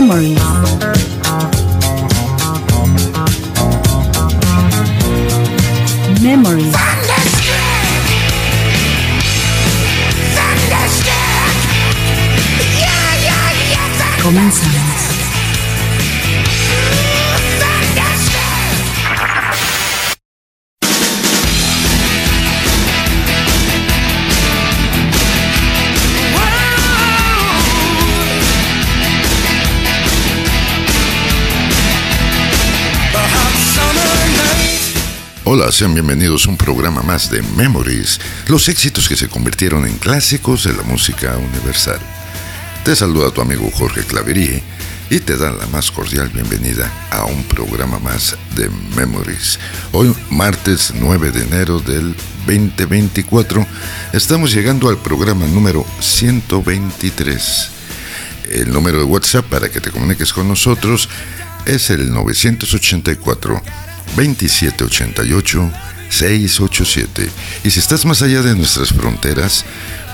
[0.00, 0.89] Memories.
[35.52, 39.98] Hola, sean bienvenidos a un programa más de Memories, los éxitos que se convirtieron en
[39.98, 41.98] clásicos de la música universal.
[42.84, 44.62] Te saluda tu amigo Jorge Claverie
[45.10, 49.58] y te da la más cordial bienvenida a un programa más de Memories.
[49.90, 52.14] Hoy, martes 9 de enero del
[52.46, 53.66] 2024,
[54.12, 57.70] estamos llegando al programa número 123.
[58.52, 61.08] El número de WhatsApp para que te comuniques con nosotros
[61.66, 65.70] es el 984 2788
[66.10, 67.30] 687.
[67.64, 69.64] Y si estás más allá de nuestras fronteras,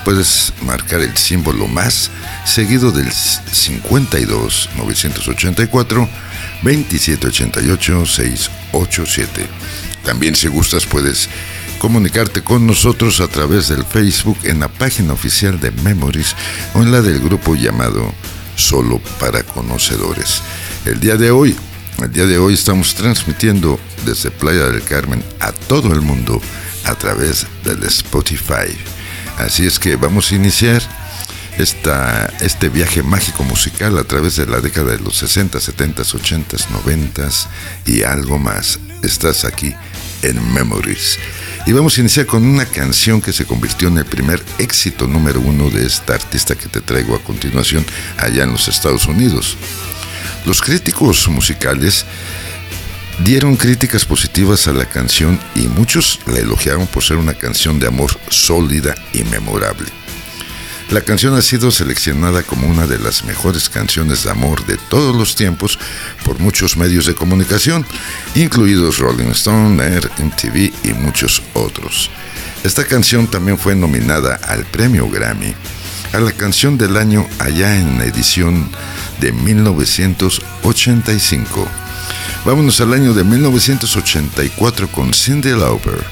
[0.05, 2.09] puedes marcar el símbolo más
[2.45, 6.09] seguido del 52 984
[6.63, 9.45] 2788 687.
[10.03, 11.27] También si gustas puedes
[11.79, 16.35] comunicarte con nosotros a través del Facebook en la página oficial de Memories
[16.73, 18.13] o en la del grupo llamado
[18.55, 20.41] Solo para Conocedores.
[20.85, 21.55] El día de hoy
[22.03, 26.41] el día de hoy estamos transmitiendo desde Playa del Carmen a todo el mundo
[26.85, 28.75] a través del Spotify.
[29.37, 30.81] Así es que vamos a iniciar
[31.57, 36.57] esta, este viaje mágico musical a través de la década de los 60, 70, 80,
[36.71, 37.29] 90
[37.85, 38.79] y algo más.
[39.01, 39.73] Estás aquí
[40.21, 41.17] en Memories.
[41.65, 45.39] Y vamos a iniciar con una canción que se convirtió en el primer éxito número
[45.41, 47.85] uno de esta artista que te traigo a continuación
[48.17, 49.57] allá en los Estados Unidos.
[50.47, 52.05] Los críticos musicales
[53.19, 57.87] dieron críticas positivas a la canción y muchos la elogiaron por ser una canción de
[57.87, 59.89] amor sólida y memorable.
[60.89, 65.13] La canción ha sido seleccionada como una de las mejores canciones de amor de todos
[65.13, 65.77] los tiempos
[66.23, 67.85] por muchos medios de comunicación,
[68.33, 72.09] incluidos Rolling Stone, Air, MTV y muchos otros.
[72.63, 75.53] Esta canción también fue nominada al premio Grammy
[76.13, 78.69] a la canción del año allá en la edición
[79.19, 81.67] de 1985.
[82.45, 86.03] Vámonos al año de 1984 con Cindy Lauper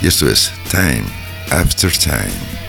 [0.00, 1.02] y esto es Time
[1.50, 2.61] After Time.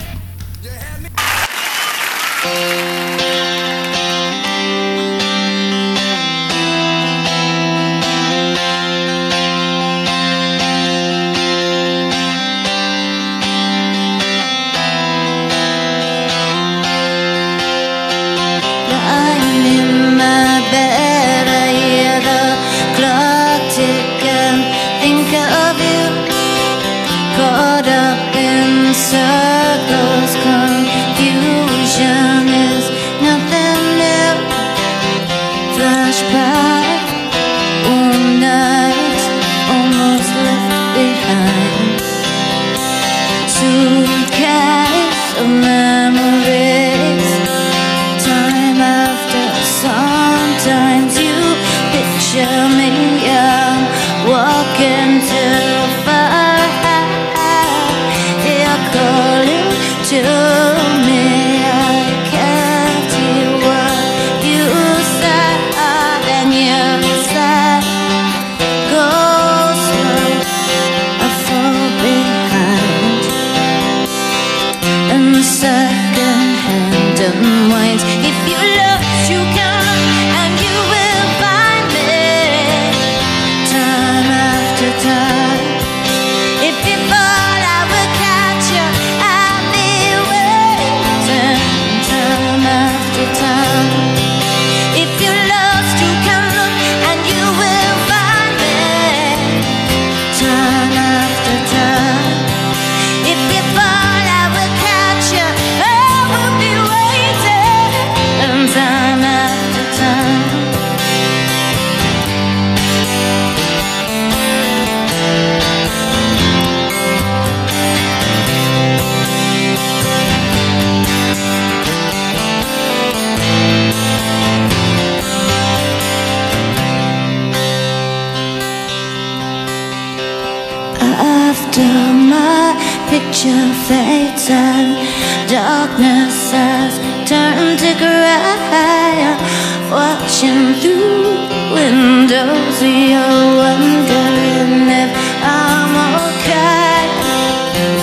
[140.53, 145.11] Watching through windows, you're wondering if
[145.41, 145.93] I'm
[146.29, 147.09] okay.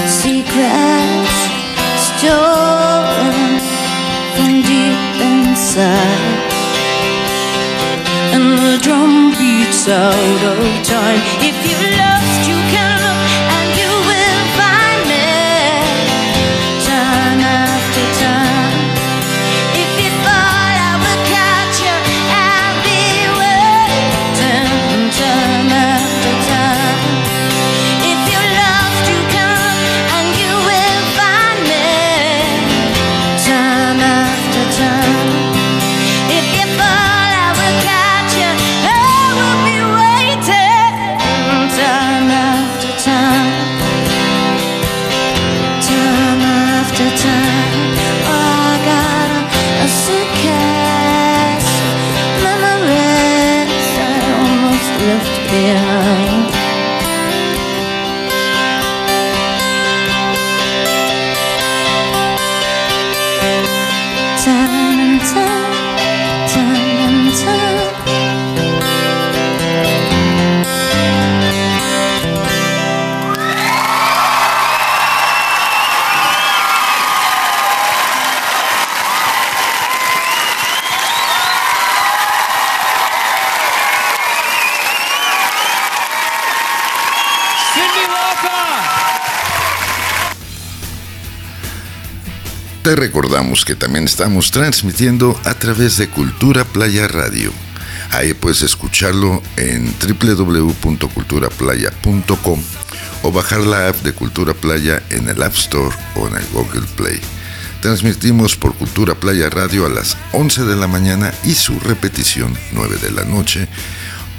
[0.08, 1.36] Secrets
[2.08, 3.60] stolen
[4.34, 4.98] from deep
[5.30, 6.50] inside.
[8.34, 10.39] And the drum beats out
[92.90, 97.52] Te recordamos que también estamos transmitiendo a través de Cultura Playa Radio.
[98.10, 102.62] Ahí puedes escucharlo en www.culturaplaya.com
[103.22, 106.88] o bajar la app de Cultura Playa en el App Store o en el Google
[106.96, 107.20] Play.
[107.80, 112.96] Transmitimos por Cultura Playa Radio a las 11 de la mañana y su repetición 9
[113.00, 113.68] de la noche,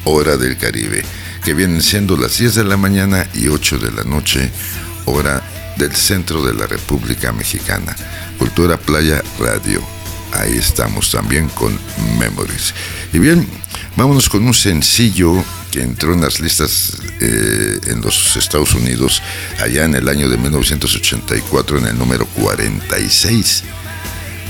[0.03, 1.05] hora del Caribe,
[1.45, 4.51] que vienen siendo las 10 de la mañana y 8 de la noche,
[5.05, 5.41] hora
[5.77, 7.95] del centro de la República Mexicana.
[8.37, 9.81] Cultura Playa Radio.
[10.33, 11.77] Ahí estamos también con
[12.17, 12.73] Memories.
[13.13, 13.47] Y bien,
[13.95, 19.21] vámonos con un sencillo que entró en las listas eh, en los Estados Unidos
[19.59, 23.63] allá en el año de 1984 en el número 46.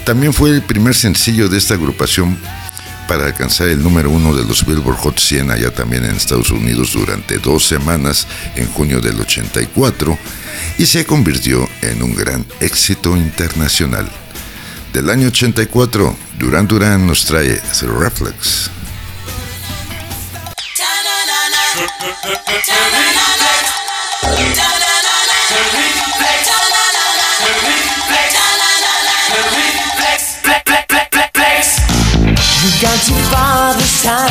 [0.05, 2.37] También fue el primer sencillo de esta agrupación
[3.11, 6.93] para alcanzar el número uno de los Billboard Hot 100 allá también en Estados Unidos
[6.93, 8.25] durante dos semanas
[8.55, 10.17] en junio del 84
[10.77, 14.09] y se convirtió en un gran éxito internacional.
[14.93, 18.71] Del año 84, Duran Duran nos trae The Reflex.
[32.61, 34.29] You've gone too far this time.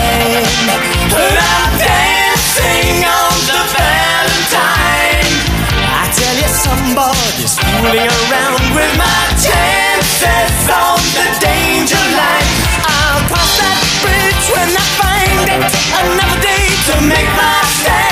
[1.10, 5.34] But I'm dancing on the Valentine.
[5.82, 12.50] I tell you, somebody's fooling around with my chances on the danger line.
[12.86, 15.66] I'll cross that bridge when I find it.
[15.98, 18.09] Another day to make my stand.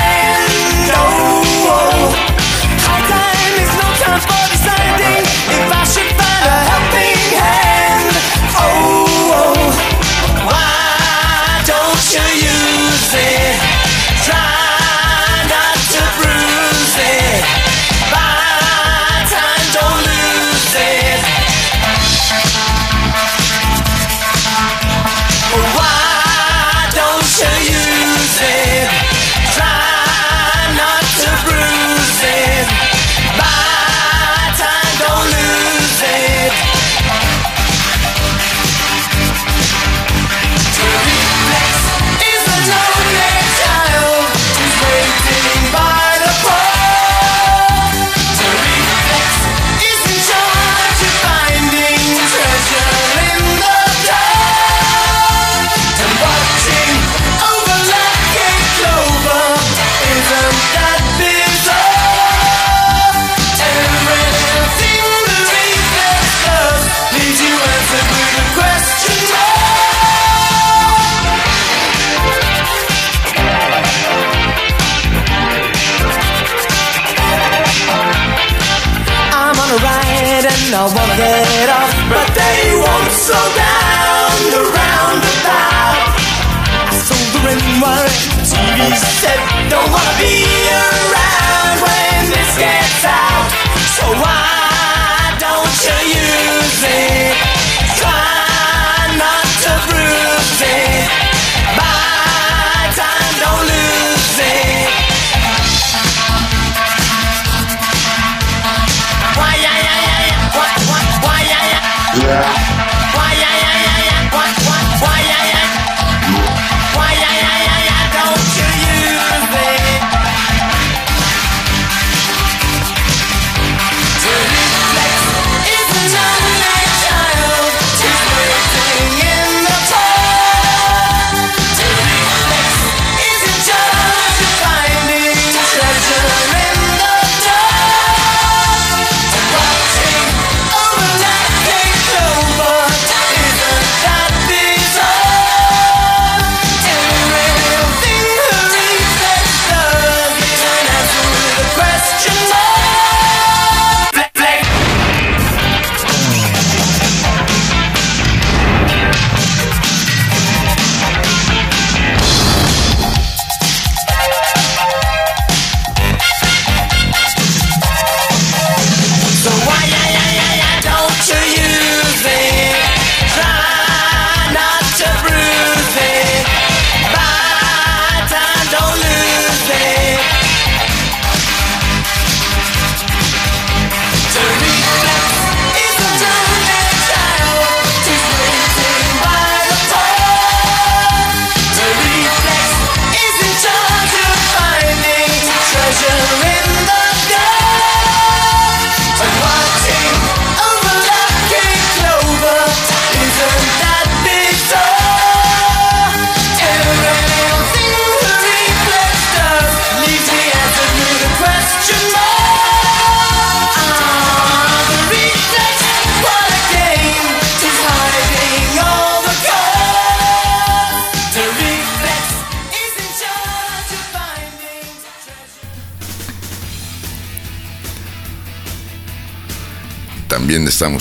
[88.79, 90.68] TV said don't wanna be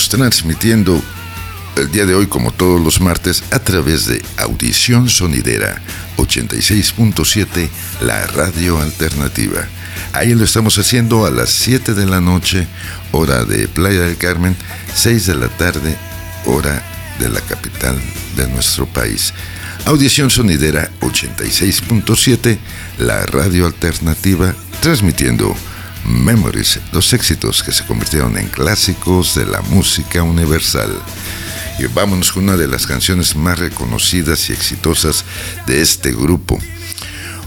[0.08, 1.02] transmitiendo
[1.76, 5.80] el día de hoy, como todos los martes, a través de Audición Sonidera
[6.16, 7.68] 86.7,
[8.00, 9.66] la radio alternativa.
[10.12, 12.66] Ahí lo estamos haciendo a las 7 de la noche,
[13.12, 14.56] hora de Playa del Carmen,
[14.94, 15.96] 6 de la tarde,
[16.46, 16.82] hora
[17.18, 17.96] de la capital
[18.36, 19.32] de nuestro país.
[19.84, 22.58] Audición Sonidera 86.7,
[22.98, 25.54] la radio alternativa, transmitiendo
[26.08, 30.90] Memories, los éxitos que se convirtieron en clásicos de la música universal.
[31.78, 35.24] Y vámonos con una de las canciones más reconocidas y exitosas
[35.66, 36.58] de este grupo.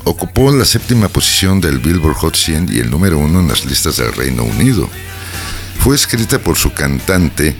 [0.03, 3.97] Ocupó la séptima posición del Billboard Hot 100 y el número uno en las listas
[3.97, 4.89] del Reino Unido.
[5.79, 7.55] Fue escrita por su cantante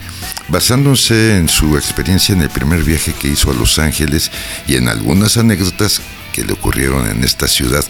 [0.48, 4.32] basándose en su experiencia en el primer viaje que hizo a Los Ángeles
[4.68, 7.84] y en algunas anécdotas que le ocurrieron en esta ciudad,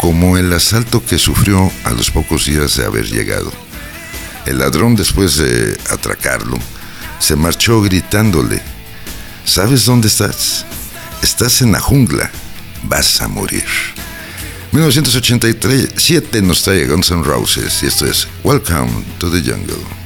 [0.00, 3.52] como el asalto que sufrió a los pocos días de haber llegado.
[4.46, 6.58] El ladrón, después de atracarlo,
[7.18, 8.62] se marchó gritándole,
[9.44, 10.64] ¿sabes dónde estás?
[11.22, 12.30] Estás en la jungla,
[12.84, 13.66] vas a morir.
[14.72, 19.99] 1987 nos trae Guns N' Roses y esto es Welcome to the Jungle.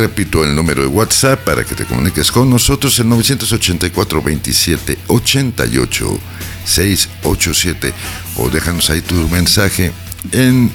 [0.00, 6.18] Repito el número de WhatsApp para que te comuniques con nosotros, el 984 27 88
[6.64, 7.92] 687
[8.36, 9.92] o déjanos ahí tu mensaje
[10.32, 10.70] en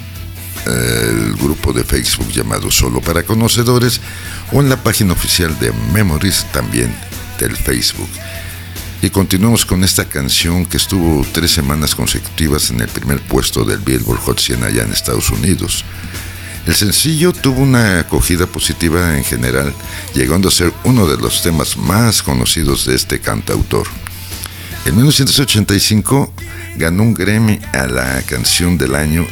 [0.66, 4.00] eh, el grupo de Facebook llamado Solo para Conocedores
[4.52, 6.94] o en la página oficial de Memories también
[7.40, 8.08] del Facebook.
[9.02, 13.78] Y continuamos con esta canción que estuvo tres semanas consecutivas en el primer puesto del
[13.78, 15.84] Billboard Hot 100 allá en Estados Unidos.
[16.66, 19.72] El sencillo tuvo una acogida positiva en general,
[20.14, 23.86] llegando a ser uno de los temas más conocidos de este cantautor.
[24.84, 26.32] En 1985
[26.76, 29.24] ganó un Grammy a la canción del año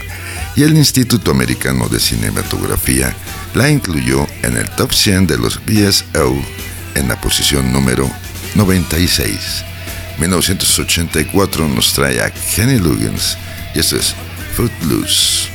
[0.55, 3.14] y el Instituto Americano de Cinematografía
[3.55, 6.37] la incluyó en el top 100 de los BSO
[6.94, 8.09] en la posición número
[8.55, 9.64] 96.
[10.18, 13.37] 1984 nos trae a Kenny Loggins
[13.75, 14.14] y esto es
[14.55, 15.54] Footloose.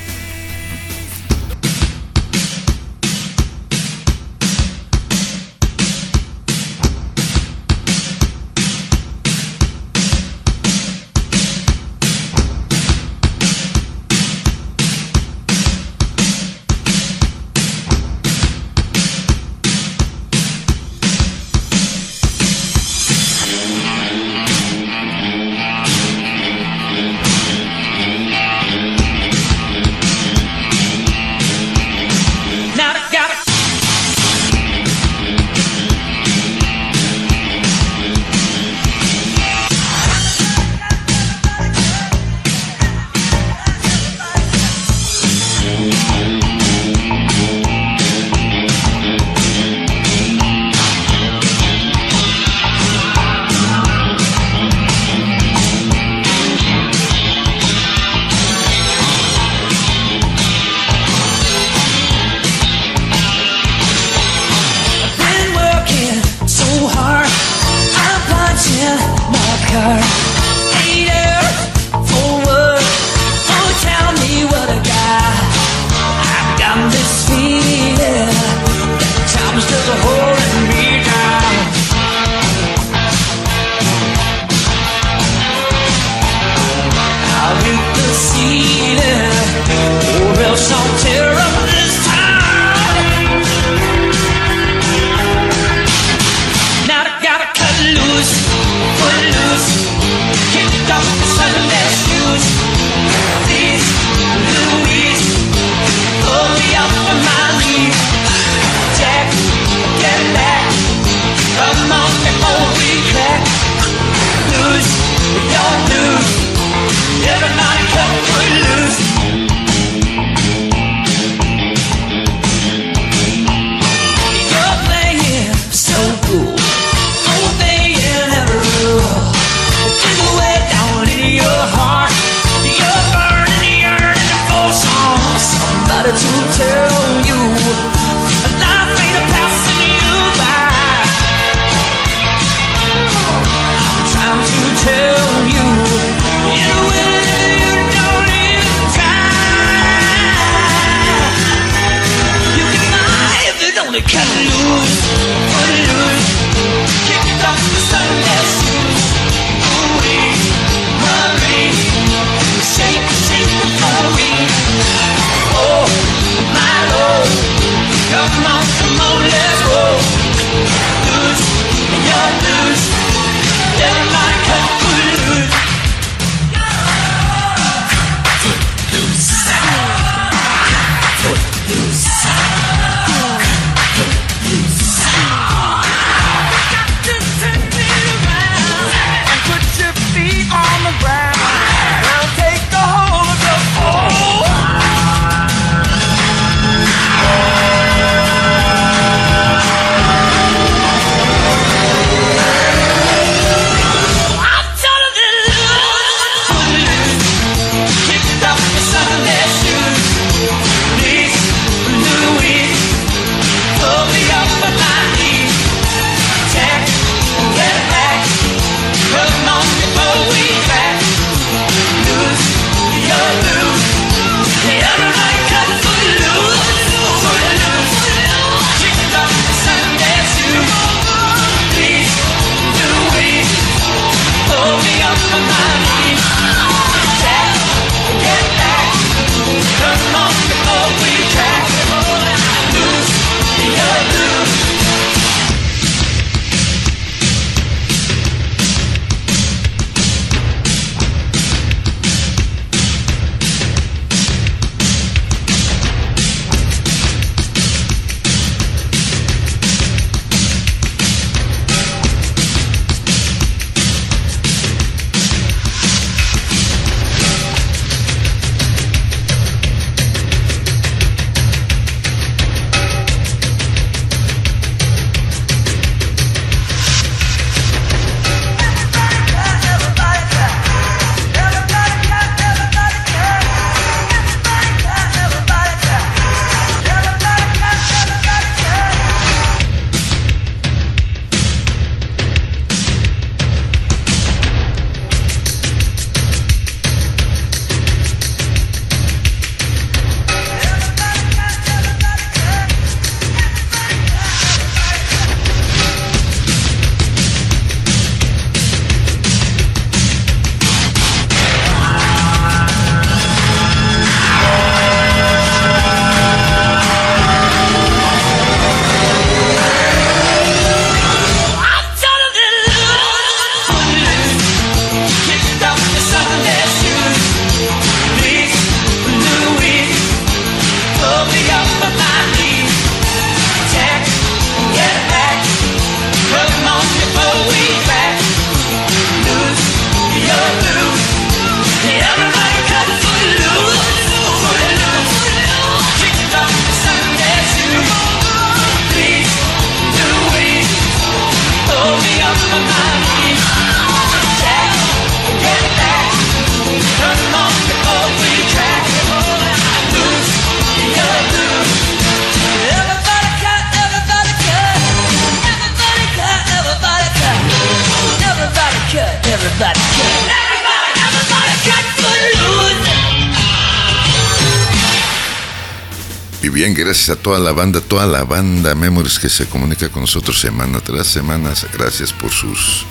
[377.29, 381.53] Toda la banda, toda la banda Memories que se comunica con nosotros semana tras semana.
[381.73, 382.87] Gracias por sus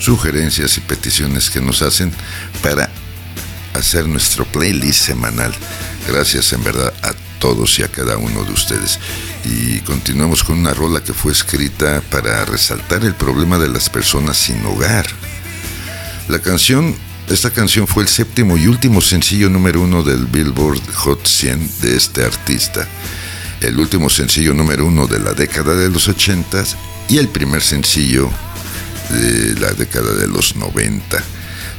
[0.00, 2.12] sugerencias y peticiones que nos hacen
[2.64, 2.90] para
[3.74, 5.54] hacer nuestro playlist semanal.
[6.08, 8.98] Gracias en verdad a todos y a cada uno de ustedes.
[9.44, 14.36] Y continuamos con una rola que fue escrita para resaltar el problema de las personas
[14.36, 15.06] sin hogar.
[16.26, 16.92] La canción,
[17.28, 21.96] esta canción fue el séptimo y último sencillo número uno del Billboard Hot 100 de
[21.96, 22.88] este artista.
[23.60, 26.64] El último sencillo número uno de la década de los 80
[27.08, 28.30] y el primer sencillo
[29.10, 31.22] de la década de los 90.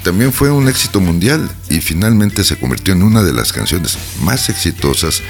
[0.04, 4.50] También fue un éxito mundial y finalmente se convirtió en una de las canciones más
[4.50, 5.22] exitosas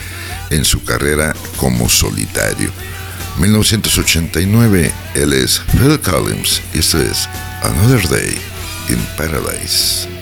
[0.50, 2.72] en su carrera como solitario.
[3.40, 7.28] 1989, él es Phil Collins y esto es
[7.64, 8.38] Another Day
[8.90, 10.17] in Paradise.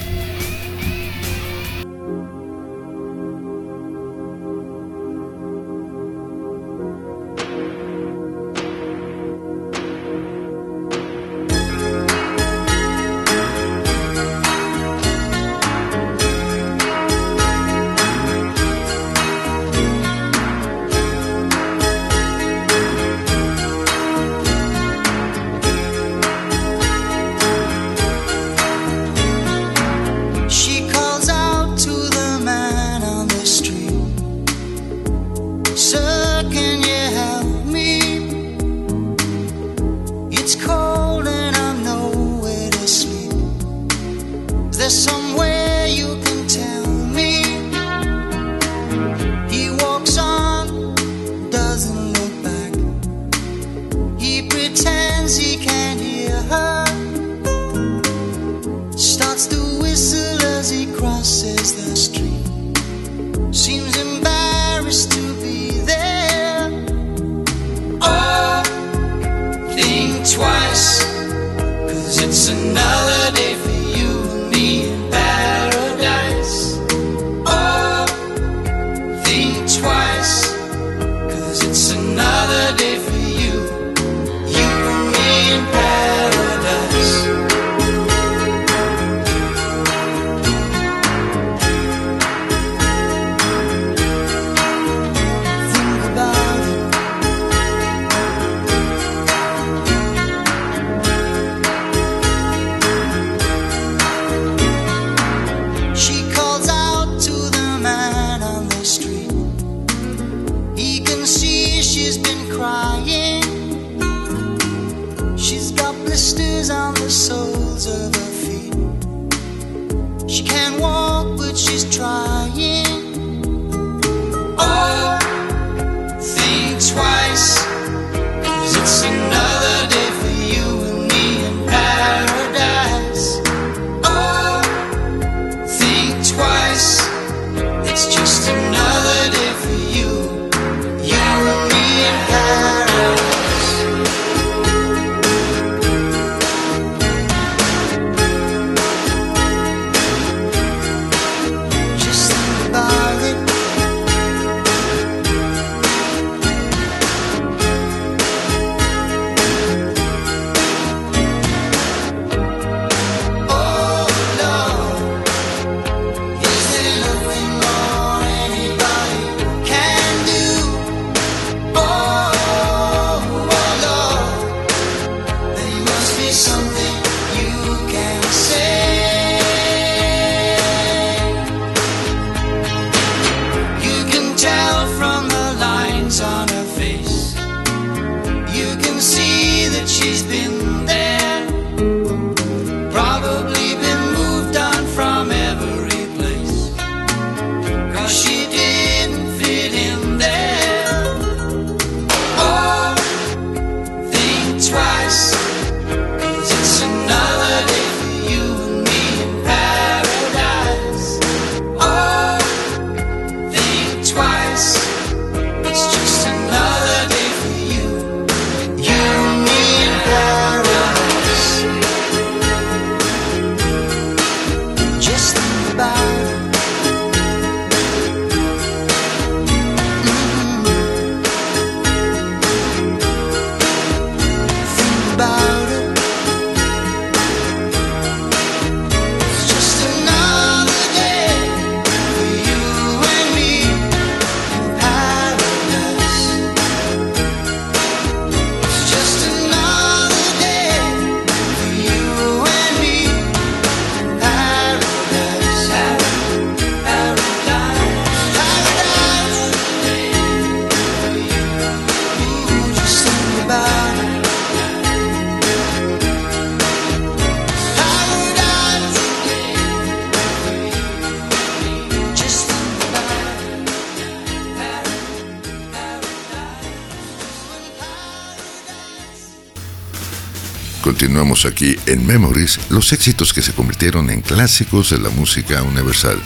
[281.46, 286.20] Aquí en Memories, los éxitos que se convirtieron en clásicos de la música universal.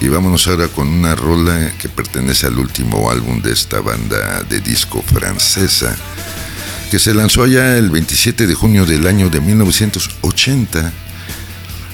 [0.00, 4.60] Y vámonos ahora con una rola que pertenece al último álbum de esta banda de
[4.60, 5.94] disco francesa,
[6.90, 11.05] que se lanzó allá el 27 de junio del año de 1980.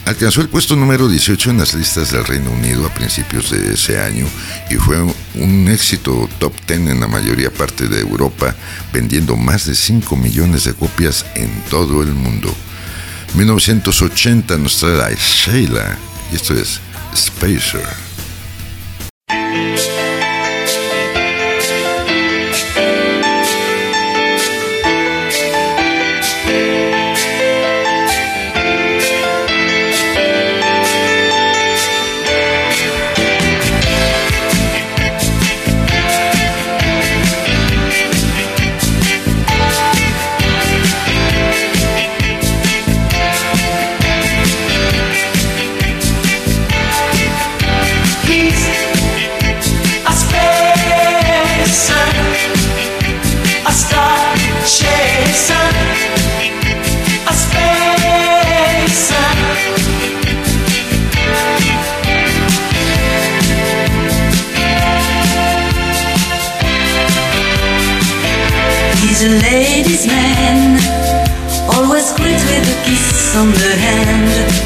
[0.04, 4.00] Alcanzó el puesto número 18 en las listas del Reino Unido a principios de ese
[4.00, 4.26] año
[4.68, 8.54] y fue un éxito top 10 en la mayoría parte de Europa,
[8.92, 12.52] vendiendo más de 5 millones de copias en todo el mundo.
[13.34, 15.96] 1980 nos trae Sheila
[16.32, 16.80] y esto es
[17.14, 17.86] Spacer.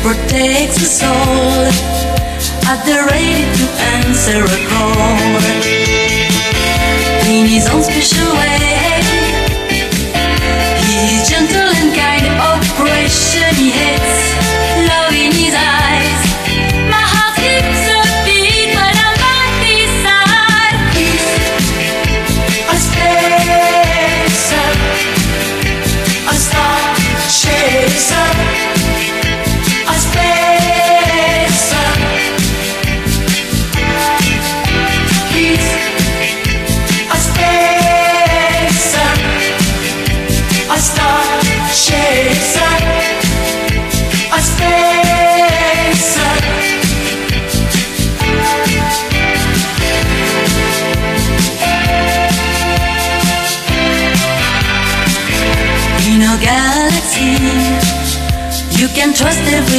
[0.07, 1.67] Protects the soul,
[2.71, 3.67] at the ready to
[3.99, 5.43] answer a call.
[7.27, 8.66] In his own special way,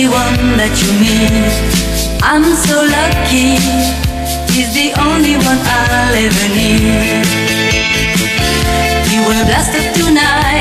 [0.07, 1.51] everyone that you meet.
[2.23, 3.59] I'm so lucky,
[4.53, 7.25] he's the only one I'll ever need.
[9.09, 10.56] He will blast up tonight.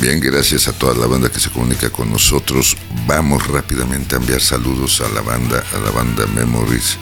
[0.00, 2.76] Bien, gracias a toda la banda que se comunica con nosotros.
[3.08, 6.96] Vamos rápidamente a enviar saludos a la banda, a la banda Memories.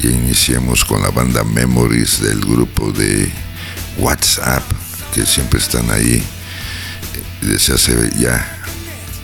[0.00, 3.32] Y iniciemos con la banda Memories del grupo de
[3.98, 4.62] WhatsApp,
[5.12, 6.24] que siempre están ahí eh,
[7.40, 8.62] desde hace ya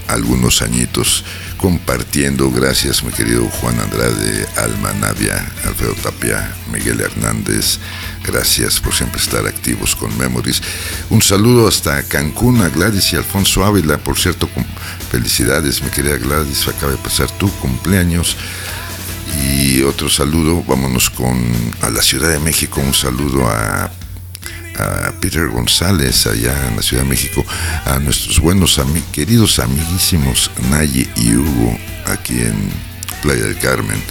[0.08, 1.24] algunos añitos
[1.58, 2.50] compartiendo.
[2.50, 7.78] Gracias, mi querido Juan Andrade, Alma Navia, Alfredo Tapia, Miguel Hernández.
[8.24, 10.62] Gracias por siempre estar activos con Memories.
[11.08, 13.98] Un saludo hasta Cancún a Gladys y Alfonso Ávila.
[13.98, 14.48] Por cierto,
[15.10, 16.68] felicidades, mi querida Gladys.
[16.68, 18.36] Acaba de pasar tu cumpleaños.
[19.42, 21.40] Y otro saludo, vámonos con
[21.82, 22.80] a la Ciudad de México.
[22.80, 23.90] Un saludo a
[25.20, 27.44] Peter González allá en la Ciudad de México,
[27.84, 28.80] a nuestros buenos
[29.12, 32.70] queridos amiguísimos Naye y Hugo aquí en
[33.22, 34.02] Playa del Carmen.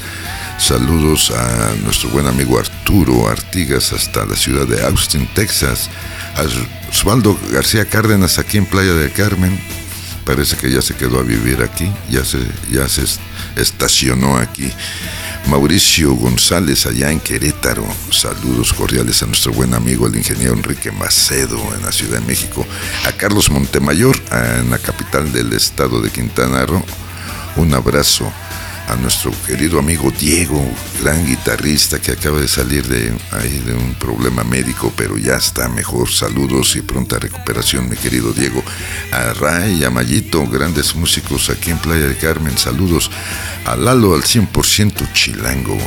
[0.60, 5.89] Saludos a nuestro buen amigo Arturo Artigas hasta la ciudad de Austin, Texas.
[6.36, 6.43] A
[6.91, 9.60] Osvaldo García Cárdenas aquí en Playa del Carmen.
[10.26, 12.38] Parece que ya se quedó a vivir aquí, ya se,
[12.72, 13.20] ya se est-
[13.55, 14.72] estacionó aquí.
[15.47, 17.88] Mauricio González allá en Querétaro.
[18.12, 22.68] Saludos cordiales a nuestro buen amigo el ingeniero Enrique Macedo en la Ciudad de México.
[23.07, 24.16] A Carlos Montemayor
[24.60, 26.84] en la capital del estado de Quintana Roo.
[27.55, 28.32] Un abrazo
[28.89, 30.63] a nuestro querido amigo Diego,
[31.01, 35.69] gran guitarrista que acaba de salir de ahí de un problema médico, pero ya está
[35.69, 36.09] mejor.
[36.09, 38.63] Saludos y pronta recuperación, mi querido Diego.
[39.11, 42.57] A Ray y a Mayito, grandes músicos aquí en Playa del Carmen.
[42.57, 43.11] Saludos
[43.65, 45.77] a Lalo al 100% chilango.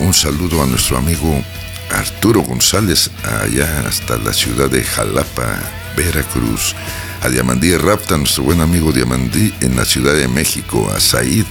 [0.00, 1.44] Un saludo a nuestro amigo
[1.90, 3.10] Arturo González,
[3.42, 5.60] allá hasta la ciudad de Jalapa,
[5.94, 6.74] Veracruz.
[7.22, 10.90] A Diamandí Rapta, nuestro buen amigo Diamandí en la Ciudad de México.
[10.94, 11.46] A Said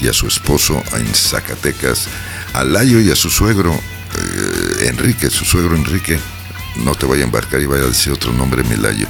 [0.00, 2.08] y a su esposo en Zacatecas.
[2.52, 6.18] A Layo y a su suegro eh, Enrique, su suegro Enrique.
[6.76, 9.06] No te vaya a embarcar y vaya a decir otro nombre, Milayo.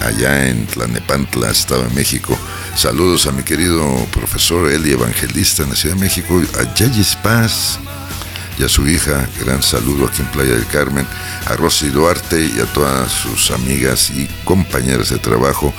[0.00, 2.38] Allá en Tlanepantla, Estado de México.
[2.76, 6.40] Saludos a mi querido profesor Eli Evangelista en la Ciudad de México.
[6.58, 7.80] A Yayis Paz,
[8.60, 11.06] y a su hija, gran saludo aquí en Playa del Carmen,
[11.46, 15.72] a Rosy Duarte y a todas sus amigas y compañeras de trabajo,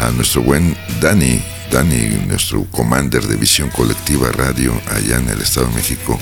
[0.00, 5.68] a nuestro buen Dani, Dani, nuestro commander de Visión Colectiva Radio allá en el Estado
[5.68, 6.18] de México,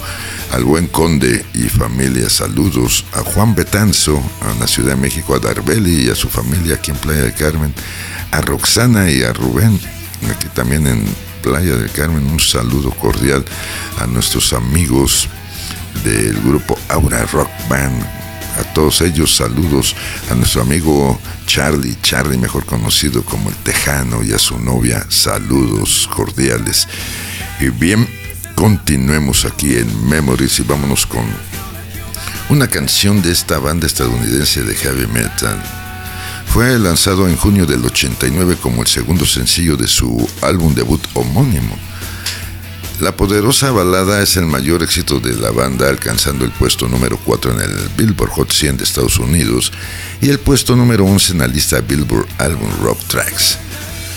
[0.53, 5.39] al buen Conde y familia, saludos, a Juan Betanzo, a la Ciudad de México, a
[5.39, 7.73] Darbeli y a su familia aquí en Playa del Carmen,
[8.33, 9.81] a Roxana y a Rubén,
[10.31, 11.05] aquí también en
[11.43, 13.45] Playa del Carmen, un saludo cordial
[13.99, 15.29] a nuestros amigos
[16.05, 18.03] del grupo Aura Rock Band.
[18.61, 19.97] A todos ellos saludos
[20.31, 26.09] a nuestro amigo Charlie, Charlie mejor conocido como el Tejano y a su novia, saludos
[26.15, 26.87] cordiales.
[27.61, 28.07] Y bien,
[28.55, 31.25] continuemos aquí en Memories y vámonos con
[32.51, 35.61] una canción de esta banda estadounidense de heavy metal.
[36.47, 41.79] Fue lanzado en junio del 89 como el segundo sencillo de su álbum debut homónimo.
[43.01, 47.53] La poderosa balada es el mayor éxito de la banda, alcanzando el puesto número 4
[47.53, 49.73] en el Billboard Hot 100 de Estados Unidos
[50.21, 53.59] y el puesto número 11 en la lista Billboard Album Rock Tracks.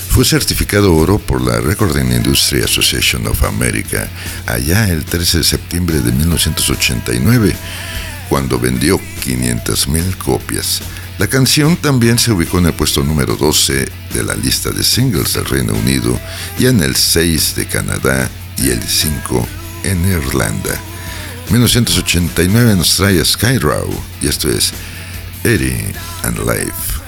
[0.10, 4.08] Fue certificado oro por la Recording Industry Association of America
[4.46, 7.56] allá el 13 de septiembre de 1989,
[8.30, 10.82] cuando vendió 500.000 copias.
[11.18, 15.34] La canción también se ubicó en el puesto número 12 de la lista de singles
[15.34, 16.20] del Reino Unido
[16.60, 19.48] y en el 6 de Canadá y el 5
[19.84, 20.80] en Irlanda.
[21.50, 23.90] 1989 nos trae Skyrow
[24.22, 24.74] y esto es
[25.44, 25.94] Eddie
[26.24, 27.05] and Life.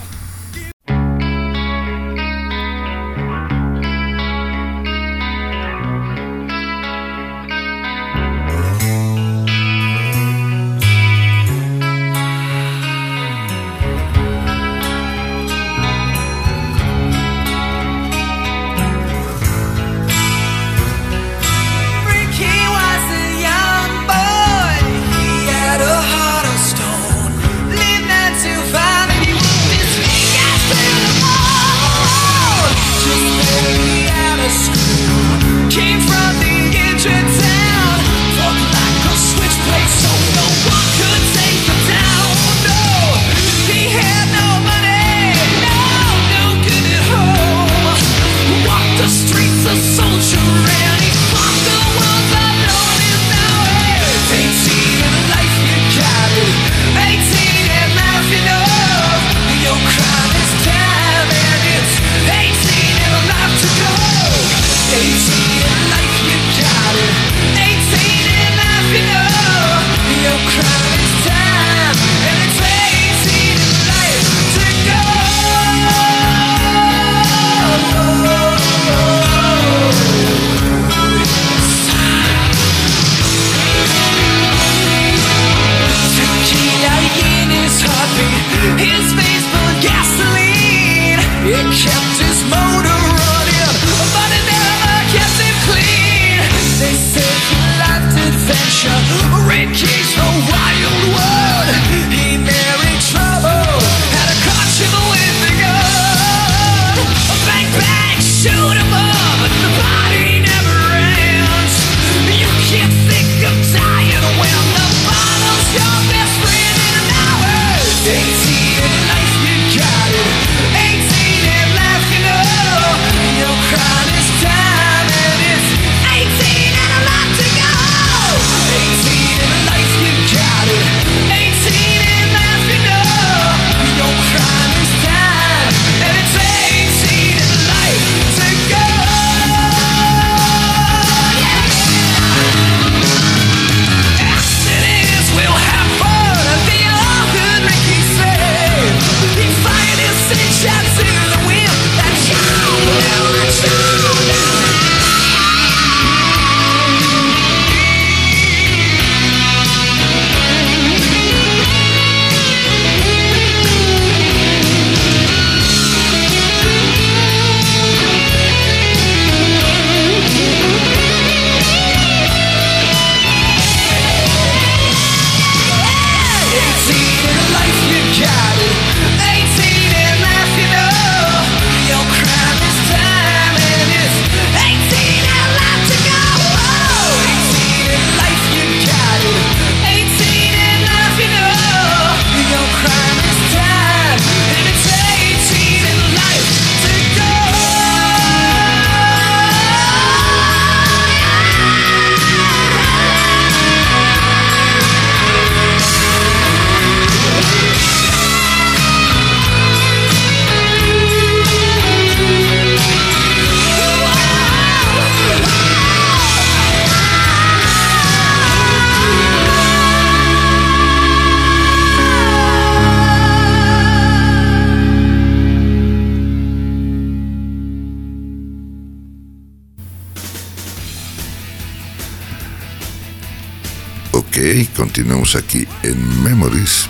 [234.78, 236.86] Continuamos aquí en Memories.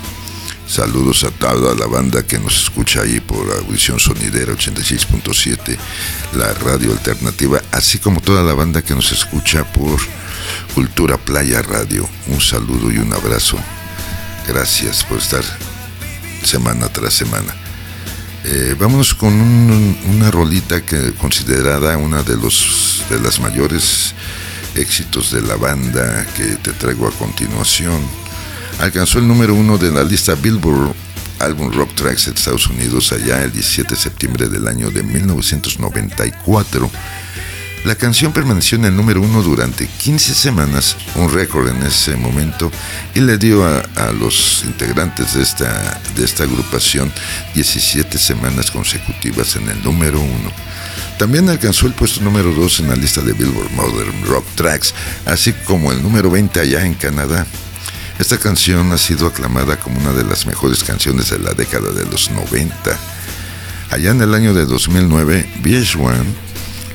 [0.68, 5.78] Saludos a toda la banda que nos escucha ahí por Audición Sonidera 86.7,
[6.34, 9.98] la radio alternativa, así como toda la banda que nos escucha por
[10.74, 12.06] Cultura Playa Radio.
[12.26, 13.58] Un saludo y un abrazo.
[14.46, 15.42] Gracias por estar
[16.44, 17.54] semana tras semana.
[18.44, 24.14] Eh, vámonos con un- una rolita que considerada una de los de las mayores
[24.74, 28.00] éxitos de la banda que te traigo a continuación.
[28.80, 30.94] Alcanzó el número uno de la lista Billboard
[31.40, 36.90] Album Rock Tracks de Estados Unidos allá el 17 de septiembre del año de 1994.
[37.84, 42.72] La canción permaneció en el número uno durante 15 semanas, un récord en ese momento,
[43.14, 47.12] y le dio a, a los integrantes de esta, de esta agrupación
[47.54, 50.52] 17 semanas consecutivas en el número uno.
[51.18, 54.94] También alcanzó el puesto número 2 en la lista de Billboard Modern Rock Tracks,
[55.26, 57.44] así como el número 20 allá en Canadá.
[58.20, 62.06] Esta canción ha sido aclamada como una de las mejores canciones de la década de
[62.06, 62.72] los 90.
[63.90, 66.24] Allá en el año de 2009, VH1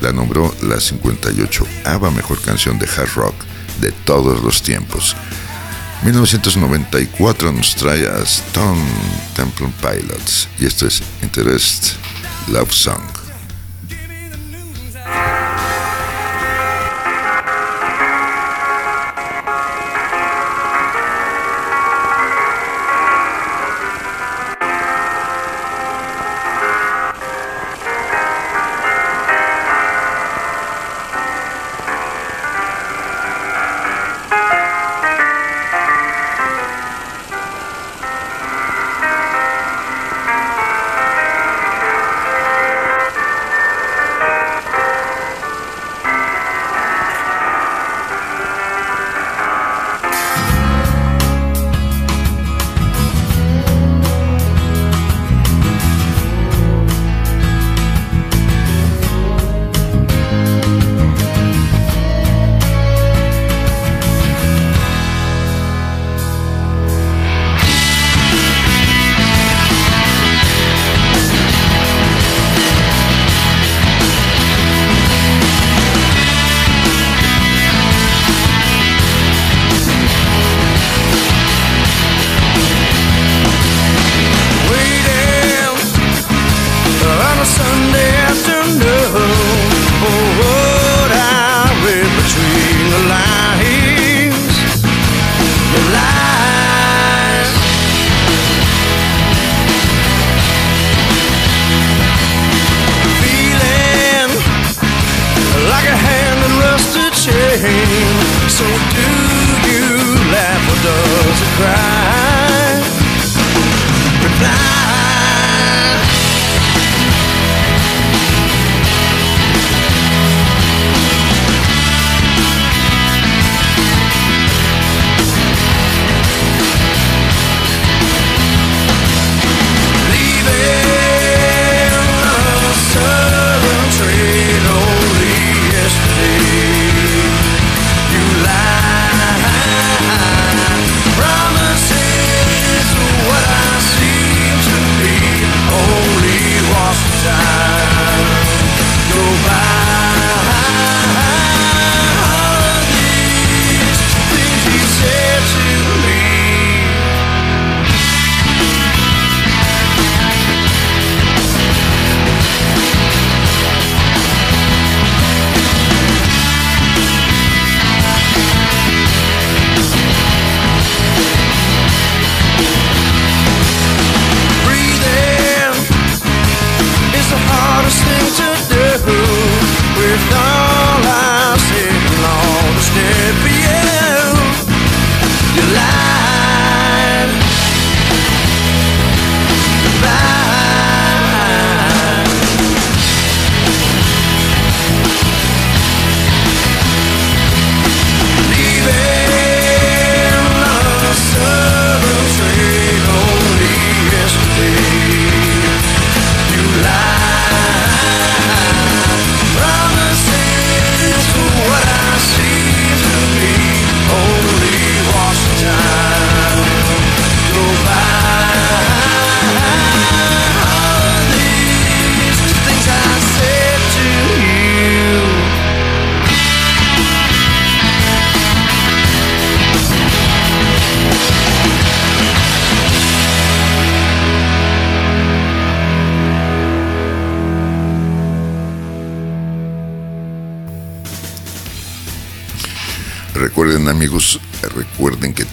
[0.00, 3.34] la nombró la 58 ava mejor canción de hard rock
[3.82, 5.14] de todos los tiempos.
[6.04, 8.84] 1994 nos trae a Stone
[9.36, 11.92] Temple Pilots y esto es Interest
[12.48, 13.23] Love Song.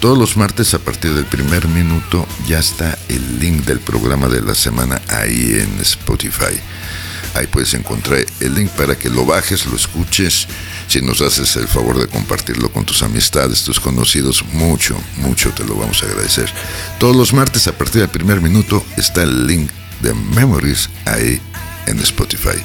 [0.02, 4.42] Todos los martes a partir del primer minuto ya está el link del programa de
[4.42, 6.58] la semana ahí en Spotify.
[7.34, 10.48] Ahí puedes encontrar el link para que lo bajes, lo escuches.
[10.88, 15.64] Si nos haces el favor de compartirlo con tus amistades, tus conocidos, mucho, mucho te
[15.64, 16.52] lo vamos a agradecer.
[16.98, 21.40] Todos los martes a partir del primer minuto está el link de Memories ahí
[21.86, 22.58] en Spotify.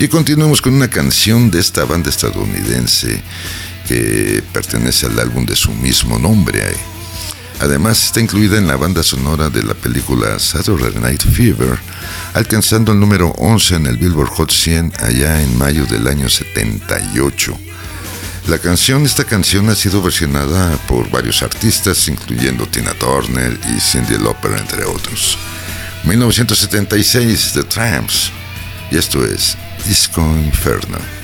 [0.00, 3.22] Y continuamos con una canción de esta banda estadounidense
[3.88, 6.62] que pertenece al álbum de su mismo nombre.
[7.60, 11.78] Además está incluida en la banda sonora de la película Saturday Night Fever,
[12.34, 17.58] alcanzando el número 11 en el Billboard Hot 100 allá en mayo del año 78.
[18.46, 24.18] La canción, esta canción ha sido versionada por varios artistas, incluyendo Tina Turner y Cindy
[24.18, 25.38] Lauper, entre otros.
[26.04, 28.30] 1976, The Tramps,
[28.90, 31.17] y esto es Disco Inferno.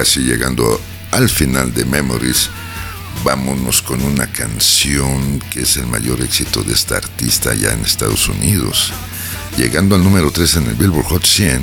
[0.00, 0.80] Casi llegando
[1.10, 2.48] al final de Memories,
[3.22, 8.26] vámonos con una canción que es el mayor éxito de esta artista ya en Estados
[8.26, 8.94] Unidos.
[9.58, 11.62] Llegando al número 3 en el Billboard Hot 100,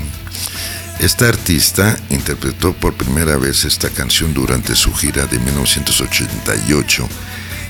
[1.00, 7.10] esta artista interpretó por primera vez esta canción durante su gira de 1988,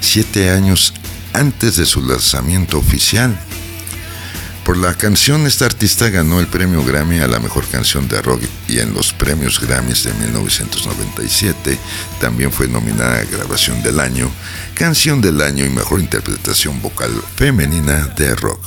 [0.02, 0.94] siete años
[1.32, 3.40] antes de su lanzamiento oficial.
[4.68, 8.42] Por la canción, esta artista ganó el premio Grammy a la mejor canción de rock
[8.68, 11.80] y en los premios Grammys de 1997
[12.20, 14.30] también fue nominada a Grabación del Año,
[14.74, 18.60] Canción del Año y Mejor Interpretación Vocal Femenina de Rock.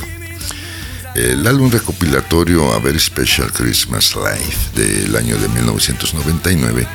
[1.14, 6.88] El álbum recopilatorio A Very Special Christmas Life del año de 1999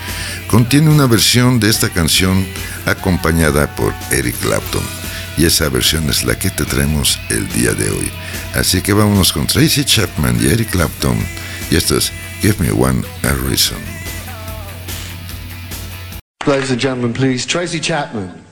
[0.47, 2.43] contiene una versión de esta canción
[2.88, 5.05] acompañada por Eric Clapton
[5.38, 8.11] y esa versión es la que te traemos el día de hoy.
[8.53, 11.17] Así que vámonos con Tracy Chapman y Eric Clapton
[11.71, 12.11] y esto es
[12.41, 13.77] Give Me One a Reason.
[16.45, 18.45] Ladies and gentlemen, please, Tracy Chapman.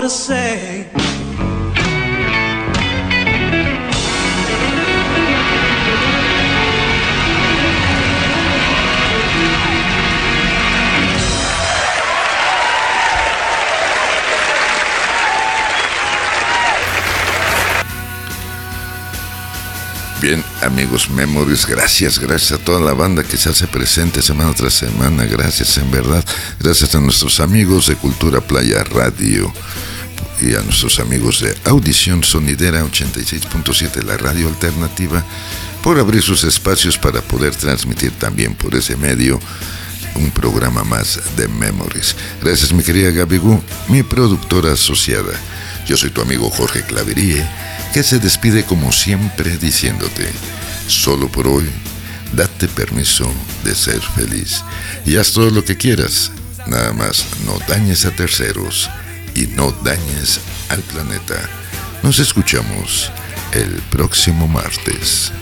[0.00, 0.77] to say
[20.68, 25.24] amigos Memories, gracias, gracias a toda la banda que se hace presente semana tras semana,
[25.24, 26.22] gracias en verdad,
[26.60, 29.50] gracias a nuestros amigos de Cultura Playa Radio
[30.42, 35.24] y a nuestros amigos de Audición Sonidera 86.7, la radio alternativa,
[35.82, 39.40] por abrir sus espacios para poder transmitir también por ese medio
[40.16, 42.14] un programa más de Memories.
[42.42, 45.32] Gracias mi querida Gabigú, mi productora asociada.
[45.86, 47.48] Yo soy tu amigo Jorge Claverie,
[47.94, 50.28] que se despide como siempre diciéndote,
[50.88, 51.68] solo por hoy,
[52.32, 53.30] date permiso
[53.64, 54.64] de ser feliz
[55.04, 56.32] y haz todo lo que quieras,
[56.66, 58.90] nada más no dañes a terceros
[59.34, 61.36] y no dañes al planeta.
[62.02, 63.10] Nos escuchamos
[63.52, 65.32] el próximo martes.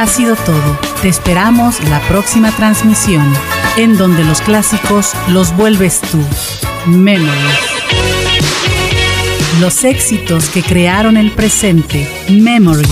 [0.00, 0.78] Ha sido todo.
[1.02, 3.30] Te esperamos la próxima transmisión,
[3.76, 6.18] en donde los clásicos los vuelves tú.
[6.86, 7.34] Memories.
[9.60, 12.08] Los éxitos que crearon el presente.
[12.30, 12.88] Memories.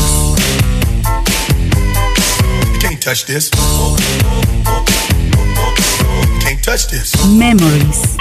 [7.26, 8.17] Memories.